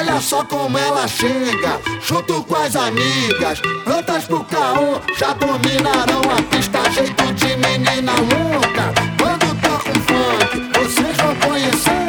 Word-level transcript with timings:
Olha 0.00 0.18
só 0.18 0.42
como 0.44 0.78
ela 0.78 1.06
chega, 1.06 1.78
junto 2.00 2.42
com 2.44 2.56
as 2.56 2.74
amigas. 2.74 3.60
Prontas 3.84 4.24
pro 4.24 4.42
caô, 4.44 4.98
já 5.18 5.34
dominarão 5.34 6.22
a 6.22 6.42
pista. 6.44 6.78
Jeito 6.90 7.34
de 7.34 7.54
menina 7.58 8.12
louca. 8.14 8.94
Quando 9.18 9.60
toca 9.60 9.90
um 9.90 10.00
funk, 10.00 10.70
vocês 10.78 11.16
vão 11.18 11.34
conhecer. 11.46 12.00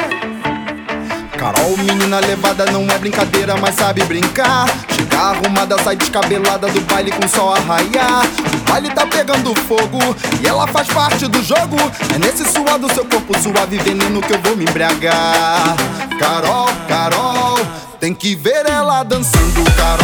Carol, 1.36 1.76
menina 1.76 2.18
levada, 2.20 2.64
não 2.72 2.90
é 2.90 2.96
brincadeira, 2.96 3.58
mas 3.58 3.74
sabe 3.74 4.02
brincar. 4.04 4.66
Chega 4.88 5.18
arrumada, 5.18 5.76
sai 5.82 5.94
descabelada 5.94 6.68
do 6.68 6.80
baile 6.82 7.10
com 7.10 7.28
sol 7.28 7.52
a. 7.52 7.58
O 7.58 8.70
baile 8.70 8.88
tá 8.88 9.06
pegando 9.06 9.54
fogo 9.66 9.98
e 10.42 10.46
ela 10.46 10.66
faz 10.66 10.88
parte 10.88 11.26
do 11.26 11.42
jogo. 11.42 11.76
É 12.14 12.18
nesse 12.18 12.50
suor 12.50 12.78
do 12.78 12.90
seu 12.94 13.04
corpo 13.04 13.38
suave 13.38 13.76
veneno 13.76 14.22
que 14.22 14.32
eu 14.32 14.40
vou 14.40 14.56
me 14.56 14.64
embriagar. 14.64 15.76
Carol, 16.18 16.68
Carol, 16.88 17.31
tem 18.02 18.12
que 18.12 18.34
ver 18.34 18.66
ela 18.66 19.04
dançando. 19.04 19.62
Carol, 19.76 20.01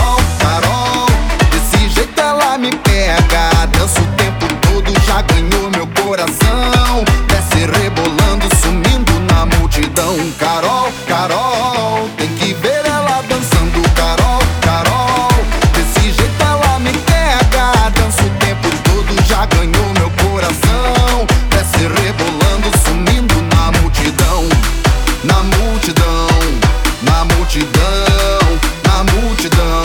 multidão, 27.49 28.61
na 28.85 29.13
multidão. 29.13 29.83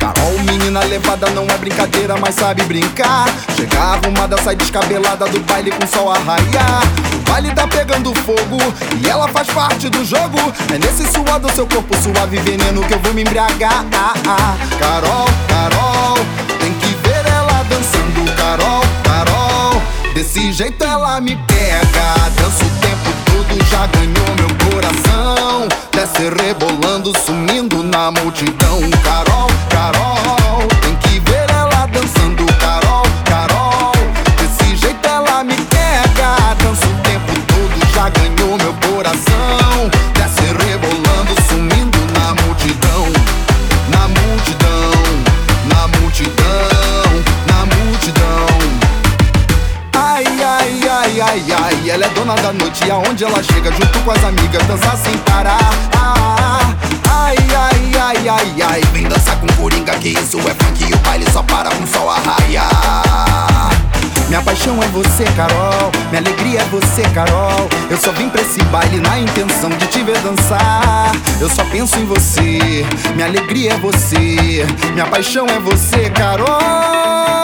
Carol, 0.00 0.36
menina 0.40 0.80
levada, 0.80 1.30
não 1.30 1.44
é 1.44 1.56
brincadeira, 1.56 2.16
mas 2.16 2.34
sabe 2.34 2.64
brincar. 2.64 3.26
Chega 3.56 3.78
arrumada, 3.78 4.36
sai 4.42 4.56
descabelada 4.56 5.26
do 5.26 5.38
baile 5.40 5.70
com 5.70 5.86
sol 5.86 6.10
a 6.10 6.18
raiar. 6.18 6.82
O 7.14 7.30
baile 7.30 7.52
tá 7.52 7.68
pegando 7.68 8.12
fogo 8.22 8.58
e 9.00 9.08
ela 9.08 9.28
faz 9.28 9.46
parte 9.48 9.88
do 9.88 10.04
jogo. 10.04 10.38
É 10.74 10.78
nesse 10.78 11.06
suor 11.12 11.38
do 11.38 11.48
seu 11.52 11.68
corpo 11.68 11.96
suave 12.02 12.36
veneno 12.38 12.82
que 12.82 12.94
eu 12.94 12.98
vou 12.98 13.14
me 13.14 13.22
embriagar. 13.22 13.84
Ah, 13.94 14.14
ah. 14.26 14.56
Carol, 14.80 15.28
Carol, 15.48 16.18
tem 16.58 16.72
que 16.74 16.88
ver 17.06 17.24
ela 17.32 17.62
dançando. 17.68 18.34
Carol, 18.34 18.82
Carol, 19.04 19.80
desse 20.12 20.52
jeito 20.52 20.82
ela 20.82 21.20
me 21.20 21.36
pega. 21.46 22.30
Dança 22.36 22.64
o 22.64 22.70
tempo 22.80 23.12
todo, 23.24 23.70
já 23.70 23.86
ganhou 23.86 24.23
Desce 26.14 26.30
rebolando, 26.44 27.12
sumindo 27.26 27.82
na 27.82 28.12
multidão. 28.12 28.80
Carol, 29.02 29.48
Carol, 29.68 30.68
tem 30.80 30.94
que 30.96 31.18
ver 31.18 31.50
ela 31.50 31.86
dançando. 31.86 32.46
Carol, 32.60 33.02
Carol, 33.24 33.92
desse 34.36 34.76
jeito 34.76 35.08
ela 35.08 35.42
me 35.42 35.56
pega. 35.56 36.54
Dança 36.62 36.86
o 36.86 37.02
tempo 37.02 37.32
todo, 37.48 37.92
já 37.92 38.08
ganhou 38.10 38.56
meu 38.58 38.72
coração. 38.88 39.90
Desce 40.14 40.44
rebolando, 40.64 41.34
sumindo 41.48 41.98
na 42.12 42.42
multidão. 42.44 43.06
Na 43.88 44.06
multidão, 44.06 44.92
na 45.66 45.88
multidão, 45.98 47.24
na 47.48 47.66
multidão. 47.74 48.46
Ai, 49.96 50.24
ai, 50.44 50.80
ai, 50.88 51.20
ai, 51.20 51.44
ai, 51.60 51.90
ela 51.90 52.06
é 52.06 52.08
dona 52.10 52.36
da 52.36 52.52
noite 52.52 52.88
aonde 52.88 53.24
ela 53.24 53.42
chega 53.42 53.72
junto 53.72 53.98
com 53.98 54.10
as 54.12 54.22
amigas 54.24 54.64
dança 54.68 54.96
sem 54.96 55.18
parar. 55.18 55.93
Isso 60.08 60.38
é 60.38 60.64
funk 60.64 60.84
e 60.88 60.92
o 60.92 60.98
baile 60.98 61.24
só 61.32 61.42
para 61.42 61.70
com 61.70 61.86
sol 61.86 62.10
a 62.10 62.18
raiar. 62.18 63.70
Minha 64.28 64.42
paixão 64.42 64.82
é 64.82 64.86
você, 64.88 65.24
Carol. 65.36 65.92
Minha 66.10 66.20
alegria 66.20 66.60
é 66.60 66.64
você, 66.64 67.02
Carol. 67.14 67.68
Eu 67.90 67.96
só 67.96 68.10
vim 68.12 68.28
pra 68.28 68.42
esse 68.42 68.62
baile 68.64 68.98
na 68.98 69.18
intenção 69.18 69.70
de 69.70 69.86
te 69.86 70.02
ver 70.02 70.18
dançar. 70.20 71.12
Eu 71.40 71.48
só 71.48 71.64
penso 71.66 71.98
em 71.98 72.04
você. 72.04 72.84
Minha 73.14 73.26
alegria 73.26 73.72
é 73.72 73.76
você. 73.76 74.66
Minha 74.92 75.06
paixão 75.06 75.46
é 75.46 75.58
você, 75.60 76.10
Carol. 76.10 77.43